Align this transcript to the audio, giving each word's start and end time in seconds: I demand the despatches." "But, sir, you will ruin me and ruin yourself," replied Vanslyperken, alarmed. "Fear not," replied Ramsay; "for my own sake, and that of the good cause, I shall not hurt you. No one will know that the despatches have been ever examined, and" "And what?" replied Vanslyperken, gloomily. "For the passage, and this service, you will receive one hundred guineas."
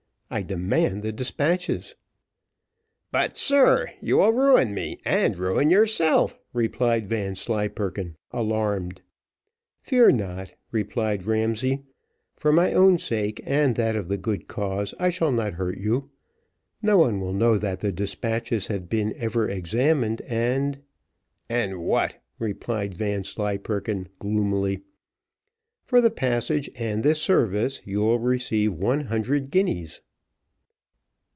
I 0.33 0.43
demand 0.43 1.03
the 1.03 1.11
despatches." 1.11 1.97
"But, 3.11 3.37
sir, 3.37 3.89
you 4.01 4.15
will 4.19 4.31
ruin 4.31 4.73
me 4.73 5.01
and 5.03 5.37
ruin 5.37 5.69
yourself," 5.69 6.37
replied 6.53 7.09
Vanslyperken, 7.09 8.15
alarmed. 8.31 9.01
"Fear 9.81 10.13
not," 10.13 10.53
replied 10.71 11.25
Ramsay; 11.25 11.81
"for 12.37 12.53
my 12.53 12.71
own 12.71 12.97
sake, 12.97 13.41
and 13.45 13.75
that 13.75 13.97
of 13.97 14.07
the 14.07 14.15
good 14.15 14.47
cause, 14.47 14.93
I 14.97 15.09
shall 15.09 15.33
not 15.33 15.55
hurt 15.55 15.79
you. 15.79 16.11
No 16.81 16.97
one 16.97 17.19
will 17.19 17.33
know 17.33 17.57
that 17.57 17.81
the 17.81 17.91
despatches 17.91 18.67
have 18.67 18.87
been 18.87 19.13
ever 19.17 19.49
examined, 19.49 20.21
and" 20.21 20.79
"And 21.49 21.81
what?" 21.81 22.23
replied 22.39 22.93
Vanslyperken, 22.93 24.07
gloomily. 24.17 24.83
"For 25.83 25.99
the 25.99 26.09
passage, 26.09 26.69
and 26.77 27.03
this 27.03 27.21
service, 27.21 27.81
you 27.83 27.99
will 27.99 28.19
receive 28.19 28.71
one 28.71 29.07
hundred 29.07 29.51
guineas." 29.51 29.99